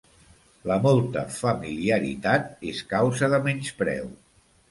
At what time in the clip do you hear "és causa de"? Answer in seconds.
2.73-3.43